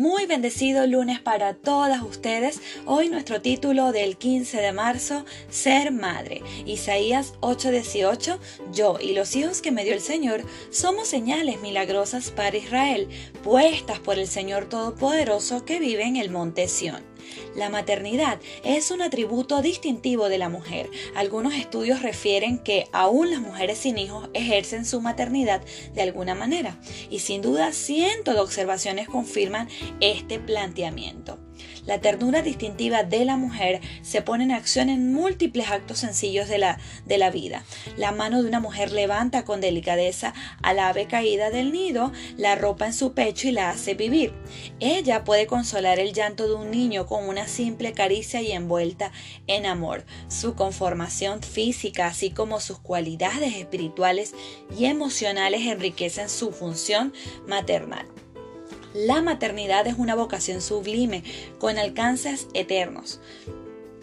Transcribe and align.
Muy 0.00 0.24
bendecido 0.24 0.86
lunes 0.86 1.20
para 1.20 1.52
todas 1.52 2.00
ustedes. 2.00 2.62
Hoy 2.86 3.10
nuestro 3.10 3.42
título 3.42 3.92
del 3.92 4.16
15 4.16 4.56
de 4.56 4.72
marzo, 4.72 5.26
Ser 5.50 5.92
Madre. 5.92 6.40
Isaías 6.64 7.34
8:18, 7.40 8.38
Yo 8.72 8.96
y 8.98 9.12
los 9.12 9.36
hijos 9.36 9.60
que 9.60 9.72
me 9.72 9.84
dio 9.84 9.92
el 9.92 10.00
Señor 10.00 10.42
somos 10.70 11.06
señales 11.06 11.60
milagrosas 11.60 12.30
para 12.30 12.56
Israel, 12.56 13.10
puestas 13.44 13.98
por 13.98 14.18
el 14.18 14.26
Señor 14.26 14.70
Todopoderoso 14.70 15.66
que 15.66 15.78
vive 15.78 16.04
en 16.04 16.16
el 16.16 16.30
monte 16.30 16.66
Sión. 16.66 17.09
La 17.56 17.68
maternidad 17.68 18.38
es 18.64 18.90
un 18.90 19.02
atributo 19.02 19.62
distintivo 19.62 20.28
de 20.28 20.38
la 20.38 20.48
mujer. 20.48 20.88
Algunos 21.14 21.54
estudios 21.54 22.02
refieren 22.02 22.58
que 22.58 22.86
aún 22.92 23.30
las 23.30 23.40
mujeres 23.40 23.78
sin 23.78 23.98
hijos 23.98 24.28
ejercen 24.34 24.84
su 24.84 25.00
maternidad 25.00 25.62
de 25.94 26.02
alguna 26.02 26.34
manera 26.34 26.78
y 27.10 27.18
sin 27.18 27.42
duda 27.42 27.72
cientos 27.72 28.34
de 28.34 28.40
observaciones 28.40 29.08
confirman 29.08 29.68
este 30.00 30.38
planteamiento. 30.38 31.39
La 31.90 32.00
ternura 32.00 32.40
distintiva 32.40 33.02
de 33.02 33.24
la 33.24 33.36
mujer 33.36 33.80
se 34.02 34.22
pone 34.22 34.44
en 34.44 34.52
acción 34.52 34.90
en 34.90 35.12
múltiples 35.12 35.72
actos 35.72 35.98
sencillos 35.98 36.48
de 36.48 36.56
la, 36.56 36.78
de 37.04 37.18
la 37.18 37.32
vida. 37.32 37.64
La 37.96 38.12
mano 38.12 38.40
de 38.40 38.48
una 38.48 38.60
mujer 38.60 38.92
levanta 38.92 39.44
con 39.44 39.60
delicadeza 39.60 40.32
al 40.62 40.78
ave 40.78 41.08
caída 41.08 41.50
del 41.50 41.72
nido, 41.72 42.12
la 42.36 42.54
ropa 42.54 42.86
en 42.86 42.92
su 42.92 43.12
pecho 43.12 43.48
y 43.48 43.50
la 43.50 43.70
hace 43.70 43.94
vivir. 43.94 44.32
Ella 44.78 45.24
puede 45.24 45.48
consolar 45.48 45.98
el 45.98 46.12
llanto 46.12 46.46
de 46.46 46.54
un 46.54 46.70
niño 46.70 47.06
con 47.06 47.28
una 47.28 47.48
simple 47.48 47.92
caricia 47.92 48.40
y 48.40 48.52
envuelta 48.52 49.10
en 49.48 49.66
amor. 49.66 50.04
Su 50.28 50.54
conformación 50.54 51.42
física, 51.42 52.06
así 52.06 52.30
como 52.30 52.60
sus 52.60 52.78
cualidades 52.78 53.56
espirituales 53.56 54.32
y 54.78 54.84
emocionales, 54.84 55.62
enriquecen 55.66 56.28
su 56.28 56.52
función 56.52 57.12
maternal. 57.48 58.06
La 58.94 59.22
maternidad 59.22 59.86
es 59.86 59.94
una 59.98 60.14
vocación 60.14 60.60
sublime, 60.60 61.22
con 61.58 61.78
alcances 61.78 62.48
eternos. 62.54 63.20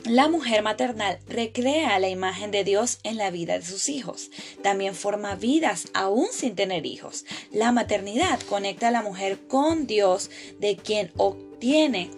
La 0.05 0.29
mujer 0.29 0.61
maternal 0.63 1.19
recrea 1.27 1.99
la 1.99 2.07
imagen 2.07 2.51
de 2.51 2.63
Dios 2.63 2.99
en 3.03 3.17
la 3.17 3.29
vida 3.29 3.59
de 3.59 3.65
sus 3.65 3.89
hijos. 3.89 4.29
También 4.63 4.95
forma 4.95 5.35
vidas 5.35 5.87
aún 5.93 6.27
sin 6.31 6.55
tener 6.55 6.85
hijos. 6.85 7.25
La 7.51 7.73
maternidad 7.73 8.39
conecta 8.41 8.87
a 8.87 8.91
la 8.91 9.01
mujer 9.01 9.37
con 9.47 9.85
Dios, 9.85 10.31
de 10.59 10.77
quien 10.77 11.11
obtiene 11.17 12.09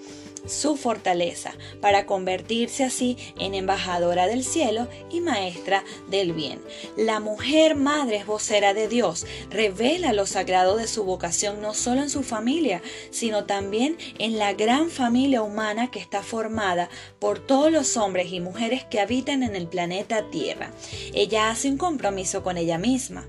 su 0.47 0.75
fortaleza 0.75 1.53
para 1.81 2.05
convertirse 2.05 2.83
así 2.83 3.17
en 3.37 3.53
embajadora 3.53 4.27
del 4.27 4.43
cielo 4.43 4.87
y 5.11 5.21
maestra 5.21 5.83
del 6.09 6.33
bien. 6.33 6.61
La 6.97 7.19
mujer 7.19 7.75
madre 7.75 8.17
es 8.17 8.25
vocera 8.25 8.73
de 8.73 8.87
Dios, 8.87 9.25
revela 9.49 10.13
lo 10.13 10.25
sagrado 10.25 10.77
de 10.77 10.87
su 10.87 11.03
vocación 11.03 11.61
no 11.61 11.73
solo 11.73 12.01
en 12.01 12.09
su 12.09 12.23
familia, 12.23 12.81
sino 13.11 13.45
también 13.45 13.97
en 14.17 14.37
la 14.37 14.53
gran 14.53 14.89
familia 14.89 15.41
humana 15.41 15.91
que 15.91 15.99
está 15.99 16.23
formada 16.23 16.89
por 17.19 17.39
todos 17.39 17.71
los 17.71 17.97
hombres 17.97 18.31
y 18.31 18.39
mujeres 18.39 18.83
que 18.83 18.99
habitan 18.99 19.43
en 19.43 19.55
el 19.55 19.67
planeta 19.67 20.29
Tierra. 20.29 20.71
Ella 21.13 21.49
hace 21.49 21.69
un 21.69 21.77
compromiso 21.77 22.43
con 22.43 22.57
ella 22.57 22.77
misma 22.77 23.27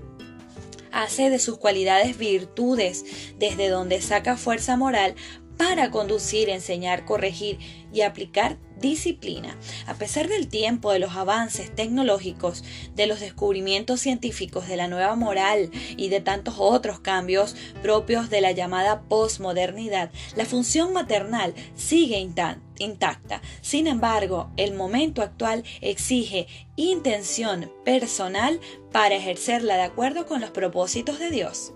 hace 0.91 1.29
de 1.29 1.39
sus 1.39 1.57
cualidades 1.57 2.17
virtudes, 2.17 3.05
desde 3.37 3.69
donde 3.69 4.01
saca 4.01 4.37
fuerza 4.37 4.75
moral 4.75 5.15
para 5.61 5.91
conducir, 5.91 6.49
enseñar, 6.49 7.05
corregir 7.05 7.59
y 7.93 8.01
aplicar 8.01 8.57
disciplina. 8.79 9.55
A 9.85 9.93
pesar 9.93 10.27
del 10.27 10.47
tiempo, 10.47 10.91
de 10.91 10.97
los 10.97 11.15
avances 11.15 11.75
tecnológicos, 11.75 12.63
de 12.95 13.05
los 13.05 13.19
descubrimientos 13.19 13.99
científicos, 13.99 14.67
de 14.67 14.75
la 14.75 14.87
nueva 14.87 15.15
moral 15.15 15.69
y 15.97 16.09
de 16.09 16.19
tantos 16.19 16.55
otros 16.57 16.99
cambios 16.99 17.55
propios 17.83 18.31
de 18.31 18.41
la 18.41 18.53
llamada 18.53 19.03
posmodernidad, 19.03 20.09
la 20.35 20.45
función 20.45 20.93
maternal 20.93 21.53
sigue 21.75 22.17
intacta. 22.79 23.43
Sin 23.61 23.85
embargo, 23.85 24.49
el 24.57 24.73
momento 24.73 25.21
actual 25.21 25.63
exige 25.81 26.47
intención 26.75 27.71
personal 27.85 28.59
para 28.91 29.13
ejercerla 29.13 29.75
de 29.75 29.83
acuerdo 29.83 30.25
con 30.25 30.41
los 30.41 30.49
propósitos 30.49 31.19
de 31.19 31.29
Dios. 31.29 31.73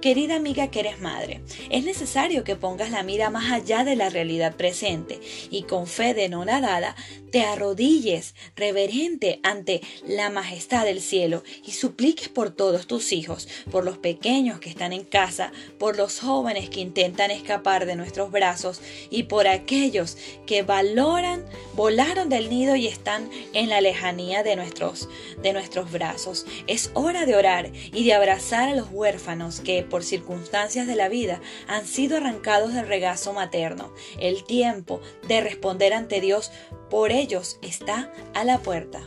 Querida 0.00 0.36
amiga 0.36 0.70
que 0.70 0.80
eres 0.80 1.00
madre, 1.00 1.40
es 1.70 1.84
necesario 1.84 2.44
que 2.44 2.56
pongas 2.56 2.90
la 2.90 3.02
mira 3.02 3.30
más 3.30 3.52
allá 3.52 3.84
de 3.84 3.96
la 3.96 4.10
realidad 4.10 4.56
presente 4.56 5.20
y 5.50 5.62
con 5.62 5.86
fe 5.86 6.14
de 6.14 6.28
no 6.28 6.44
nadada 6.44 6.94
te 7.34 7.42
arrodilles 7.42 8.36
reverente 8.54 9.40
ante 9.42 9.80
la 10.06 10.30
majestad 10.30 10.84
del 10.84 11.00
cielo 11.00 11.42
y 11.64 11.72
supliques 11.72 12.28
por 12.28 12.52
todos 12.52 12.86
tus 12.86 13.12
hijos, 13.12 13.48
por 13.72 13.84
los 13.84 13.98
pequeños 13.98 14.60
que 14.60 14.68
están 14.68 14.92
en 14.92 15.02
casa, 15.02 15.50
por 15.80 15.96
los 15.96 16.20
jóvenes 16.20 16.70
que 16.70 16.78
intentan 16.78 17.32
escapar 17.32 17.86
de 17.86 17.96
nuestros 17.96 18.30
brazos 18.30 18.80
y 19.10 19.24
por 19.24 19.48
aquellos 19.48 20.16
que 20.46 20.62
valoran, 20.62 21.44
volaron 21.74 22.28
del 22.28 22.50
nido 22.50 22.76
y 22.76 22.86
están 22.86 23.28
en 23.52 23.68
la 23.68 23.80
lejanía 23.80 24.44
de 24.44 24.54
nuestros, 24.54 25.08
de 25.42 25.52
nuestros 25.52 25.90
brazos. 25.90 26.46
Es 26.68 26.92
hora 26.94 27.26
de 27.26 27.34
orar 27.34 27.72
y 27.92 28.04
de 28.04 28.14
abrazar 28.14 28.68
a 28.68 28.76
los 28.76 28.90
huérfanos 28.92 29.58
que 29.64 29.82
por 29.82 30.04
circunstancias 30.04 30.86
de 30.86 30.94
la 30.94 31.08
vida 31.08 31.40
han 31.66 31.86
sido 31.86 32.18
arrancados 32.18 32.72
del 32.74 32.86
regazo 32.86 33.32
materno. 33.32 33.92
El 34.18 34.44
tiempo 34.44 35.00
de 35.26 35.40
responder 35.40 35.92
ante 35.92 36.20
Dios 36.20 36.52
por 36.90 37.10
ellos 37.10 37.58
está 37.62 38.12
a 38.34 38.44
la 38.44 38.58
puerta. 38.58 39.00